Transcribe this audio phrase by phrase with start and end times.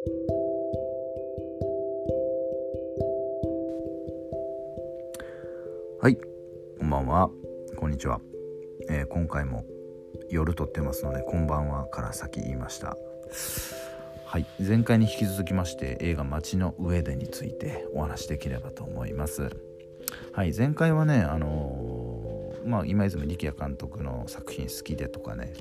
[0.00, 0.06] は
[6.08, 6.16] い
[6.78, 7.30] こんばんは。
[7.76, 8.22] こんにちは、
[8.88, 9.66] えー、今回も
[10.30, 12.96] 夜撮ってますのでこんばんはから先言いました。
[14.24, 19.50] はい前回に引き続きまして映画「街の上で」についてお話しできればと思います。
[20.32, 25.52] はい前回はねあのー、まあ今泉力也監督の作品好きでとかね。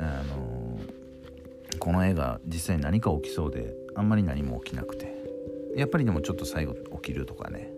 [0.00, 0.57] あのー、
[1.78, 5.16] この映画実際何か起きそうであんまり何も起きなくて。
[5.76, 7.70] やっぱりでもちょっと最後起きるとかね。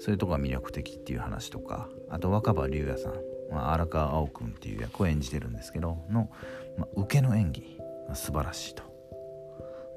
[0.00, 1.88] そういうとこが魅力的っていう話とか。
[2.08, 3.14] あと若葉龍也さん、
[3.50, 5.98] まあ、荒川碧君っていう役を演じてるんですけど。
[6.10, 6.30] の、
[6.76, 7.82] まあ、受けの演技。
[8.08, 8.82] が素晴らしいと。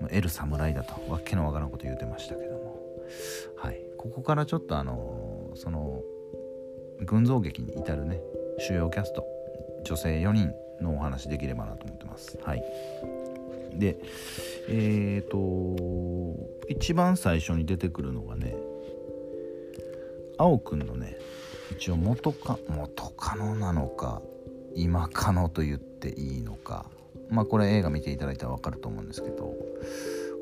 [0.02, 0.94] 得る侍だと。
[1.10, 2.80] わけのわからんこと言うてましたけども。
[3.58, 3.80] はい。
[3.98, 6.02] ここからちょっとあのその
[7.02, 8.22] 群像劇に至るね。
[8.60, 9.26] 主要キャスト。
[9.84, 10.52] 女性4人。
[10.82, 12.38] のお話できればなと思ってます。
[12.44, 12.64] はい。
[13.74, 13.98] で
[14.70, 16.36] えっ、ー、と
[16.70, 18.56] 一番最初に出てくるのがね
[20.38, 21.18] 青くんのね
[21.72, 24.22] 一応元カ元カノなのか
[24.76, 26.86] 今カノと言っていいのか。
[27.30, 29.56] まあこれ映画見ていただいたら分かると思うんですけど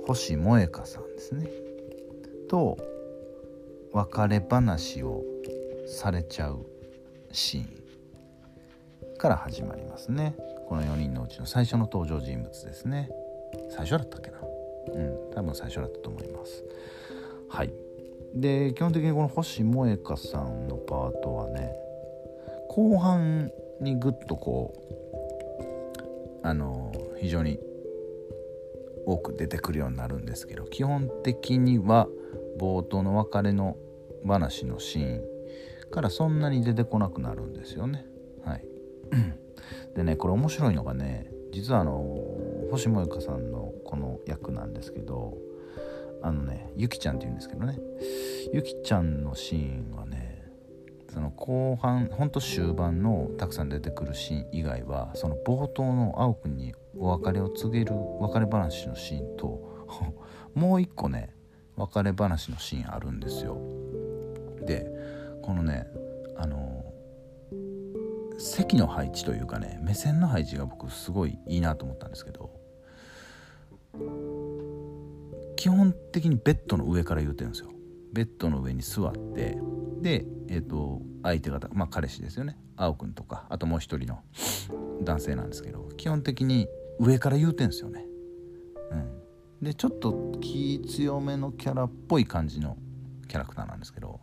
[0.05, 1.49] 星萌香さんですね。
[2.49, 2.77] と
[3.93, 5.23] 別れ話を
[5.87, 6.65] されちゃう
[7.31, 7.82] シーン。
[9.23, 10.35] から始まりますね。
[10.67, 13.09] この4人のうちの最初の登場人物ですね。
[13.69, 14.37] 最初だったっけな。
[14.95, 16.61] うん多分最初だったと思います。
[17.47, 17.73] はい。
[18.35, 21.71] で基本的にこの星萌香さんのパートはね
[22.67, 23.49] 後半
[23.79, 24.73] にぐっとこ
[26.43, 27.61] うあの非常に
[29.05, 32.09] 多く出てくるようになるんですけど基本的には
[32.59, 33.77] 冒頭の別れの
[34.27, 35.21] 話のシーン
[35.91, 38.05] からそんなに出てこなくなるんですよね。
[39.95, 42.03] でねこれ面白いのがね実はあの
[42.71, 45.37] 星萌香さんのこの役なんですけど
[46.21, 47.77] あのねゆきちゃんって言うんですけどね
[48.53, 50.33] ゆきちゃんのシーンはね
[51.13, 59.85] その後半ほんと終盤のたくさん出てくるシーン以外はその冒頭の青くんにお別れを告げる別れ話のシーンと
[60.55, 61.35] もう一個ね
[61.75, 63.57] 別れ話のシーンあるんですよ。
[64.65, 64.89] で
[65.43, 65.87] このね
[66.35, 66.72] あの
[68.43, 72.51] 席の配置というかね目線の配置が僕すごいいいなと思ったんですけど
[75.55, 77.69] 基本的にベッドの上から言うてるんですよ。
[78.11, 79.57] ベッドの上に座って
[80.01, 82.57] でえっ、ー、と相手方まあ彼氏ですよね。
[82.75, 84.19] 青くんとかあともう一人の
[85.03, 86.67] 男性なんですけど基本的に
[86.99, 88.05] 上から言うてんですよね。
[88.91, 89.65] うん。
[89.65, 92.77] でちょっと気強めのキャラっぽい感じの
[93.29, 94.19] キャラクターなんですけど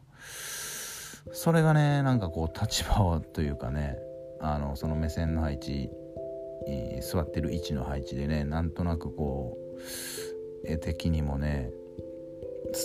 [1.33, 3.97] それがねなんかこう立場というかね
[4.41, 5.91] あのその目線の配置、
[6.67, 11.71] えー、座ってる位置の配置でねなんとなくこう絵的にもね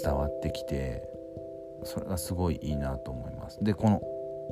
[0.03, 1.03] 伝わってきて
[1.83, 3.63] それがすごいいいなと思います。
[3.63, 4.01] でこの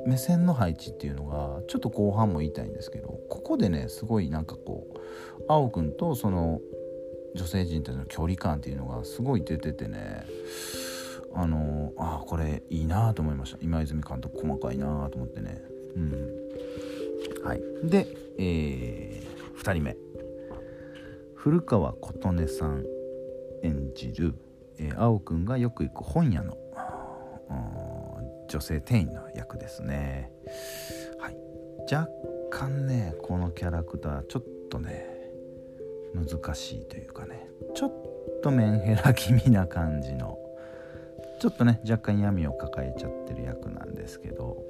[0.06, 4.98] 目線の配置っていうのがちょっと後半も言いたいんですけどここでねすごいなんかこう
[5.48, 6.60] 青くんとその
[7.34, 10.24] 女性陣たちの距離感っていうのがすごい出ててね
[11.34, 13.58] あのあこれいいなと思いました。
[13.60, 15.62] 今泉監督細かいなと思ってね。
[15.96, 16.12] うん。
[17.44, 17.62] はい。
[17.84, 18.06] で
[18.38, 19.96] えー、2人目。
[21.34, 22.84] 古川琴音さん
[23.62, 24.34] 演じる、
[24.78, 26.56] えー、青くんがよく行く本屋の
[28.48, 30.30] 女性店員の役ですね、
[31.18, 31.36] はい、
[31.92, 32.08] 若
[32.50, 35.06] 干ねこのキャラクターちょっとね
[36.14, 37.92] 難しいというかねちょっ
[38.42, 40.38] とメンヘラ気味な感じの
[41.40, 44.64] ちょっとね若干闇を抱えちゃってる役なんですけど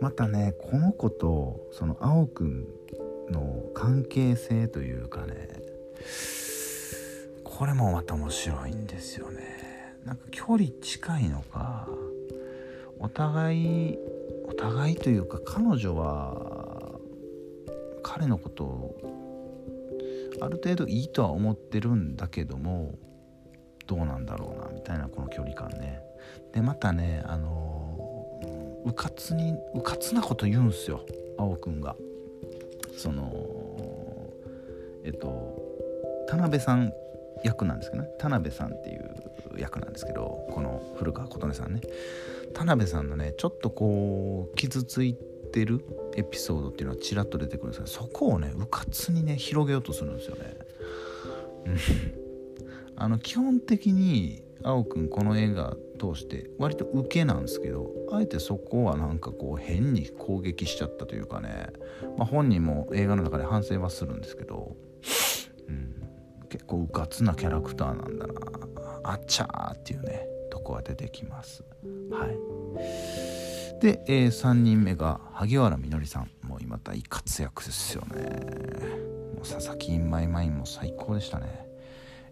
[0.00, 2.66] またねこの子とその青くん
[3.30, 5.48] の関係性というかね
[7.44, 9.96] これもまた面白いんですよね。
[10.04, 11.88] なんか距離近いのか
[12.98, 13.98] お互い
[14.46, 16.98] お互いというか彼女は
[18.02, 18.96] 彼のことを
[20.40, 22.94] ある程度いいとは思ってるんだけども
[23.88, 26.00] どうなんだろうなみたいなこの距離感ね。
[26.52, 31.04] でまたねあのうかつにうかつなこと言うんすよ
[31.38, 31.96] 青くんが。
[32.96, 33.32] その
[35.04, 35.58] えっと
[36.28, 36.92] 田辺さん
[37.42, 38.10] 役なんですけどね。
[38.18, 39.08] 田辺さんっていう
[39.56, 41.80] 役なんですけどこの古川琴音さんね。
[42.54, 45.14] 田辺さんのねちょっとこう傷つい
[45.52, 45.82] てる
[46.14, 50.56] エピソードっていうのはちらっと出てくるんですけどそこをねうかつにね広げようとするんですよね。
[53.00, 61.68] あの基本的に青くんこの映画通して割と受けなんですけどあえてそこはなんかこう変に攻撃しちゃったというかね、
[62.16, 64.76] まあ、本人も映画の中で反省はするんですけど
[66.48, 68.34] 結構うかつなキャラクターなんだな。
[69.04, 71.62] あっちゃーっていうねとこが出てきます。
[72.10, 73.80] はい。
[73.80, 76.30] で、えー、3人目が萩原みのりさん。
[76.46, 78.22] もう今大活躍ですよね。
[79.34, 81.67] もう佐々木インマイマインも最高でしたね。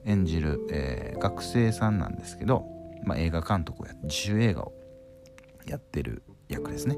[0.06, 2.64] 演じる、えー、学生さんなんですけど、
[3.04, 4.72] まあ、映画監督をやって自主映画を
[5.66, 6.96] やってる役ですね。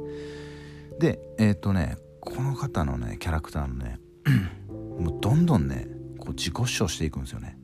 [0.98, 3.98] でえっ、ー、とねこの方のねキャラクターのね
[4.68, 5.86] もうどんどんね
[6.18, 7.58] こう自己主張していくんですよね。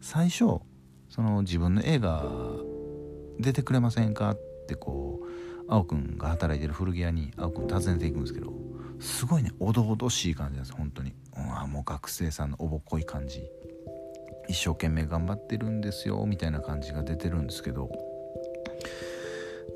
[0.00, 0.60] 最初
[1.08, 2.24] その自分の映画
[3.38, 8.52] 出てくれませんかってこう青くんが働いてる古着屋に青くん訪ねていくんですけど
[9.00, 11.14] すごいねおどおどしい感じなんです本当に。
[11.64, 13.42] うもう学生さんのおぼっこい感じ。
[14.48, 17.90] 一生懸命頑張ってるんですよみたいな感じが出てるんですけど。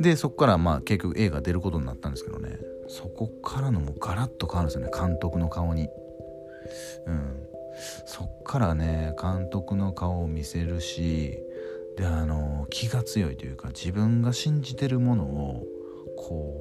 [0.00, 2.58] でそこからまあ結局映画出ることになったんですけどね。
[2.88, 5.88] そこからのもうガラッと変わるんですよね監督の顔に。
[7.06, 7.46] うん。
[8.06, 11.38] そっからね監督の顔を見せるし
[11.96, 15.64] であの気が強いというか自分が信じてるものを
[16.16, 16.54] こ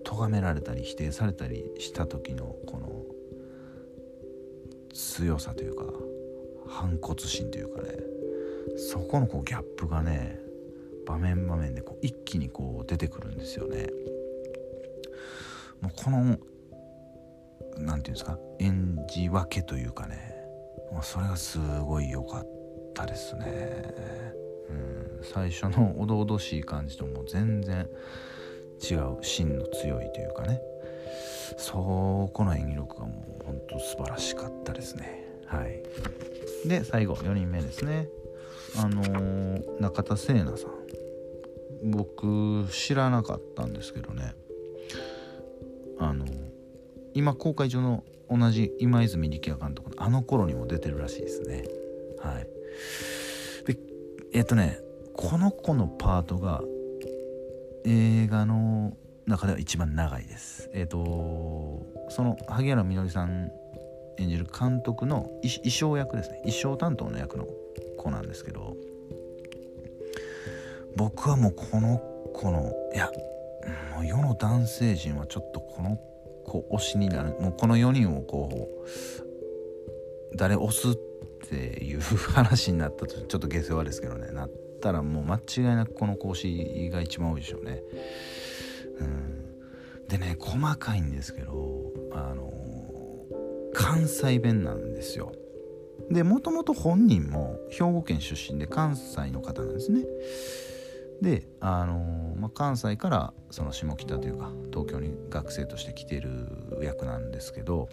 [0.00, 3.04] う咎められたり否定されたりした時のこの
[4.92, 6.11] 強さというか。
[6.72, 7.90] 反骨心というかね
[8.76, 10.38] そこのこうギャップがね
[11.06, 13.88] 場面場面でこう一気にこう出てくるんですよね。
[15.80, 16.38] もうこの何て
[17.78, 20.32] 言うんですか演じ分けというかね
[21.02, 22.46] それがすごい良かっ
[22.94, 23.84] たですね。
[24.70, 27.88] うん、最初の おどおどしい感じとも全然
[28.90, 30.62] 違う芯の強いというかね
[31.58, 36.68] そこの演技力がもうほんと素晴らしかったですねはい。
[36.68, 38.08] で最後4人目ですね。
[38.78, 40.72] あのー、中田聖奈さん。
[41.84, 44.34] 僕知らなかったんですけどね。
[45.98, 46.24] あの
[47.14, 51.64] 今公開中の同じ今泉力也監督のあの頃にも出てるらしいですね。
[52.22, 52.46] はい。
[53.66, 53.78] で
[54.32, 54.78] えっ、とね
[55.14, 56.62] この子のパートが
[57.84, 58.96] 映画の
[59.26, 60.70] 中では一番長いです。
[60.72, 63.50] えっ、とその萩原みのりさん
[64.18, 66.36] 演じる監督の衣装役ですね。
[66.38, 67.46] 衣装担当の役の
[67.96, 68.76] 子なんですけど
[70.96, 71.98] 僕はもうこの
[72.34, 73.10] 子のいや
[73.94, 75.98] もう世の男性陣はちょっとこの
[76.44, 77.30] 子推しになる。
[77.40, 78.68] もうこの4人をこ
[80.32, 80.96] う誰推すっ
[81.48, 84.32] ていう話になったとちょっと下世話ですけどね。
[84.32, 84.50] なっ
[84.80, 87.82] たらもう間違いなくこの子推しが一番多いでしょうね。
[88.98, 91.80] うん、でね細かいんですけど
[92.12, 92.41] あの
[93.74, 95.32] 関西弁なんですよ。
[96.10, 100.04] でもともと本人も兵庫県出身で関西の方なんですね。
[101.22, 106.48] で、あのー、まあ、関西からその下北というか東京に学生として来てる
[106.82, 107.88] 役なんですけど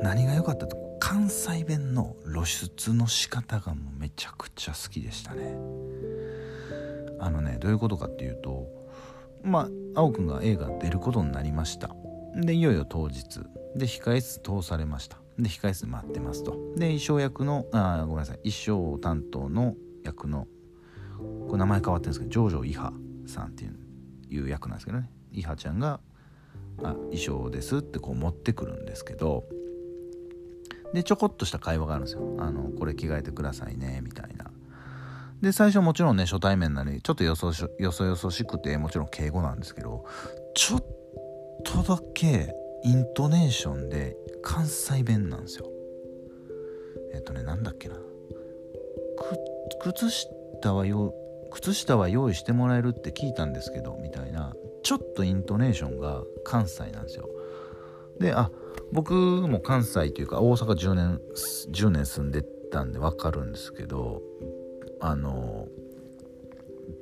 [0.00, 5.56] 何が良かったって関西弁の露出の仕方がもうめちゃくちゃ好きでしたね。
[7.20, 8.68] あのねどういうことかっていうと
[9.42, 11.94] まあ青くんが映画出ることになりました
[12.34, 13.40] でいよいよ当日。
[13.76, 15.18] で控室通されました。
[15.38, 16.52] で控室待ってますと。
[16.76, 18.36] で衣装役のあごめんなさい。
[18.50, 20.46] 衣装担当の役の
[21.48, 22.92] これ名前変わってるんですけどジョージョイハ
[23.26, 23.64] さんって
[24.28, 25.10] いう役なんですけどね。
[25.32, 26.00] イハちゃんが
[26.82, 29.44] 「あ衣装です」ってこう持ってくるんですけど。
[30.92, 34.52] でちょこっとした会話があるんですよ「あのこれ着替えてくださいね」みたいな。
[35.40, 37.48] で最初もちろんね初対面なのにちょっとよそ
[37.80, 40.04] よそよそしくてもちろん敬語なんですけど
[40.54, 40.93] ちょっ
[41.74, 42.54] とだけ
[42.84, 45.66] イントネーションで関西弁なんですよ。
[47.12, 47.96] えっ、とねなんだっけな。
[49.80, 51.12] 靴下はよ
[51.50, 57.28] 靴下は用意してもらえるって聞いたんですけどみたいなちょっとイントネーションが関西なんですよ。
[58.20, 58.50] であ
[58.92, 61.20] 僕も関西というか大阪10年
[61.72, 64.22] 10年住んでたんで分かるんですけど
[65.00, 65.66] あの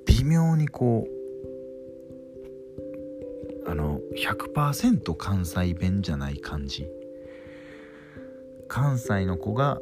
[0.07, 1.22] 微妙にこう
[3.66, 6.88] あの100%関西弁じゃない感じ。
[8.69, 9.78] 関西の子が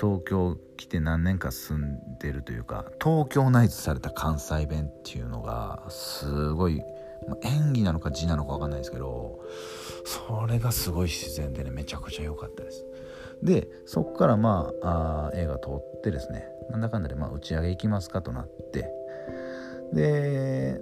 [0.00, 6.80] 東京来て何年か住んでるというか東京ナイズされた関西弁っていうのがすごい
[7.42, 9.40] 演技なのか字なのか分かんないですけど
[10.04, 12.86] それがすごい自然でねめちゃくちゃ良かったです。
[13.42, 18.90] でそっからまあ映画撮ってですねなんだかんだでまあ打ち上げ行きますかとなって。
[19.92, 20.80] で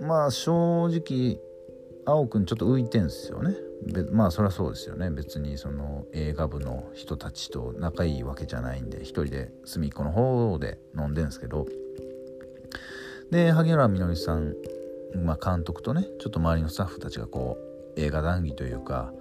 [0.00, 1.40] まあ正直
[2.06, 3.54] 青くんちょっと浮いてんすよね。
[4.12, 5.10] まあそりゃそうですよね。
[5.10, 11.66] 別にその映画部の人たちと仲いいわけじゃないんで一人で隅っこの方で飲んでんすけど。
[13.30, 14.54] で萩原みのりさん、
[15.14, 17.58] まあ、監督とねちょっと周りのスタッフたちがこ
[17.94, 19.12] う映画談義というか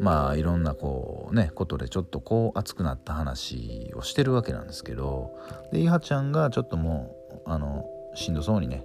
[0.00, 5.30] まあいろんなこうねことでちょっとこう熱くなった話をしてるわけなんですけど。
[5.72, 7.14] でいはちゃんがちょっとも
[7.46, 7.84] うあの
[8.14, 8.84] しんどそうにね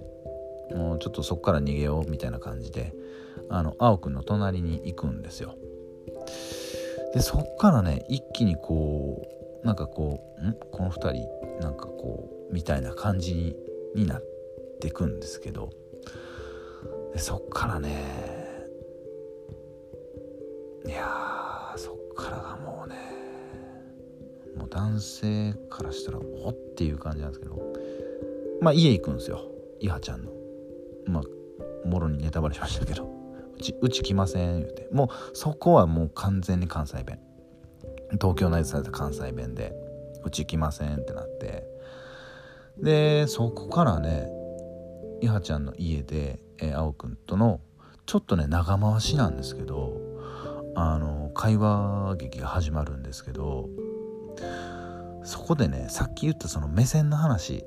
[0.72, 2.94] もうちょっとそこから逃げようみたいな感じで
[3.48, 5.56] あの青くんの隣に行くんですよ。
[7.12, 9.22] でそっからね一気にこ
[9.62, 10.54] うなんかこうん？
[10.72, 11.28] この2人
[11.60, 13.56] なんかこうみたいな感じに
[13.94, 14.22] になっ
[14.80, 15.70] てくんですけど。
[17.12, 17.94] でそっからね
[20.84, 22.96] いやそっからがもうね
[24.56, 27.72] もう男性からしたらおっていう感じなんですけど。
[28.60, 29.42] まあ家行くんですよ。
[29.80, 30.32] いはちゃんの。
[31.06, 33.10] まあもろにネタバレしましたけど
[33.56, 34.88] うちうち来ません言うて。
[34.92, 37.20] もうそこはもう完全に関西弁。
[38.12, 39.74] 東京内図された関西弁で
[40.24, 41.66] うち来ませんってなって。
[42.78, 44.28] でそこからね
[45.20, 47.60] いはちゃんの家で、えー、青くんとの
[48.06, 49.96] ちょっとね長回しなんですけど
[50.74, 53.68] あの会話劇が始まるんですけど
[55.22, 57.64] そこでねさっき言ったその目線の話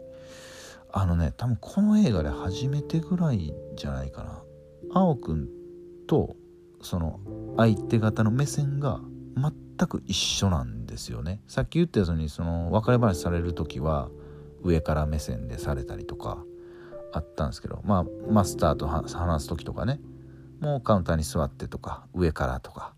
[1.00, 4.44] あのね多分この映画で初めてぐらいじゃないかな。
[4.92, 5.48] 青くん
[6.08, 6.36] と
[6.82, 7.20] その
[7.56, 9.00] 相手方の目線が
[9.36, 11.40] 全く一緒なんですよね。
[11.48, 14.10] さっき言ったようにその別れ話される時は
[14.64, 16.44] 上から目線でされたりとか
[17.14, 20.00] あったんですけどまあマスターと話す時とかね
[20.60, 22.96] もうカウンターに座ってとか上からとか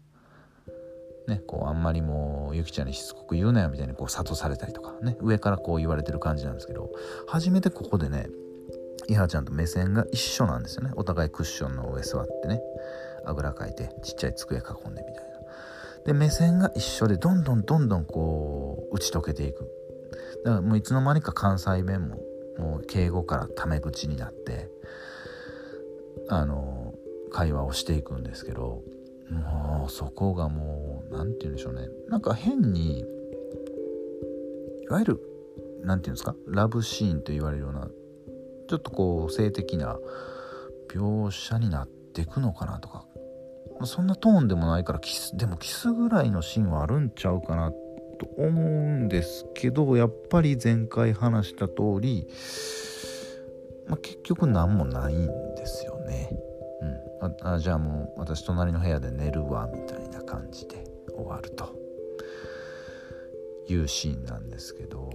[1.29, 6.89] ね、こうあんまりもうゆきちゃんにしつこく言うなよみたいにこう諭されたりとかね上からこう言われてる感じなんですけど
[7.27, 8.27] 初めてここでね
[9.07, 10.91] いはちゃんと目線が一緒なんですよね。
[10.95, 12.61] お互いクッションの上座ってね
[13.25, 14.59] あぐらかいてちっちゃい机囲
[14.89, 15.29] んでみたいな。
[16.05, 19.67] で目線が一緒でどんどんどんどんこう打ち解けていく。
[20.43, 22.21] だからもういつの間にか関西弁も
[22.57, 24.69] もう敬語からタメ口になって
[26.29, 26.93] あの
[27.31, 28.83] 会話をしていくんですけど
[29.29, 31.87] もうそこがもう何て言うんでしょうね。
[32.07, 35.21] なんか変にいわゆる
[35.83, 36.35] 何て言うんですか？
[36.47, 37.87] ラブシーンと言われるような
[38.67, 39.97] ちょっとこう性的な
[40.89, 43.05] 描写になっていくのかなとか。
[43.85, 52.27] そんなトーンでもないからキスでもキスぐらいのシーンはあるんちゃうかなと思うんですけどやっぱり前回話した通り、
[53.87, 55.29] まあ、結局何もないん。
[57.41, 60.83] あじゃあもう私隣の部屋で寝るわみたいな感じで
[61.15, 61.89] 終わると。
[63.73, 65.09] いうシーンなんですけど。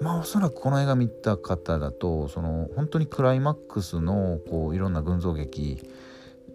[0.00, 5.82] まあおそらくこの映画見た方だとその本当にクライマックスのこういろんな群像劇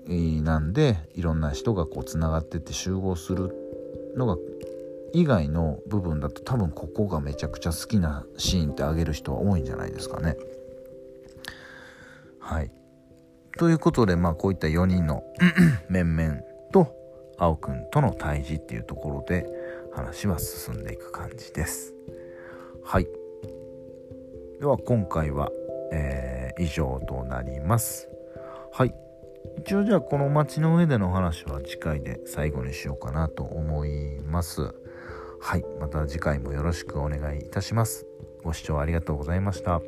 [0.08, 3.52] なんでいろんな人がこうつながってって集合する
[4.16, 4.38] のが
[5.14, 10.38] 以外の部分だと多分ここがめちゃくちゃ好きなシーンってあげる人は多いんじゃないですかね。
[12.40, 12.72] はい。
[13.58, 15.24] ということで、まあ、こういった4人の
[15.90, 16.42] 面々
[16.72, 16.96] と
[17.38, 19.48] 青くんとの対峙っていうところで
[19.94, 21.94] 話は進んでいく感じです。
[22.84, 23.08] はい。
[24.60, 25.50] では今回は、
[25.92, 28.10] えー、以上となります。
[28.72, 28.94] はい。
[29.58, 34.74] 一応じゃあこの街の上での話は次回で最後にしようかなと思います。
[35.42, 35.66] はい。
[35.80, 38.06] また次回もよろしくお願いいたします。
[38.44, 39.82] ご視聴ありがとうございました。